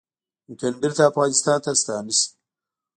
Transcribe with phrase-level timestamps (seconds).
[0.47, 2.25] ممکن بیرته افغانستان ته ستانه شي